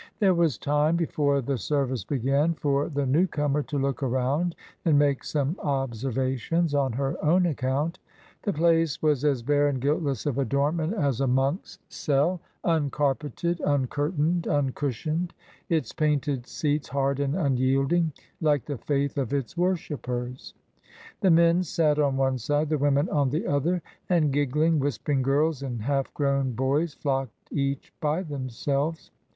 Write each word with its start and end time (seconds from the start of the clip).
There 0.17 0.33
was 0.33 0.57
time, 0.57 0.95
before 0.95 1.41
the 1.41 1.59
service 1.59 2.03
began, 2.03 2.55
for 2.55 2.89
the 2.89 3.05
new 3.05 3.27
comer 3.27 3.61
to 3.61 3.77
look 3.77 4.01
around 4.01 4.55
and 4.83 4.97
make 4.97 5.23
some 5.23 5.55
observations 5.61 6.73
on 6.73 6.93
her 6.93 7.23
own 7.23 7.45
account. 7.45 7.99
The 8.41 8.51
place 8.51 8.99
was 9.03 9.23
as 9.23 9.43
bare 9.43 9.67
and 9.67 9.79
guiltless 9.79 10.25
of 10.25 10.39
adornment 10.39 10.95
as 10.95 11.21
a 11.21 11.27
monk's 11.27 11.77
cell,— 11.87 12.41
uncarpeted, 12.63 13.59
uncurtained, 13.61 14.47
uncushioned,— 14.47 15.35
its 15.69 15.93
painted 15.93 16.47
seats 16.47 16.89
hard 16.89 17.19
and 17.19 17.35
unyielding, 17.35 18.11
like 18.41 18.65
the 18.65 18.79
faith 18.79 19.19
of 19.19 19.31
its 19.33 19.55
worshipers. 19.55 20.55
The 21.19 21.29
men 21.29 21.61
sat 21.61 21.99
on 21.99 22.17
one 22.17 22.39
side, 22.39 22.69
the 22.69 22.79
women 22.79 23.07
on 23.09 23.29
the 23.29 23.45
other, 23.45 23.83
and 24.09 24.33
giggling, 24.33 24.79
whispering 24.79 25.21
girls 25.21 25.61
and 25.61 25.83
half 25.83 26.11
grown 26.15 26.53
boys 26.53 26.95
flocked 26.95 27.51
each 27.53 27.93
by 27.99 28.23
themselves. 28.23 29.11